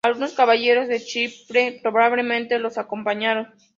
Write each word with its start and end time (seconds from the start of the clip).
Algunos 0.03 0.33
caballeros 0.33 0.87
de 0.87 0.99
Chipre 0.99 1.79
probablemente 1.83 2.57
los 2.57 2.79
acompañaron. 2.79 3.53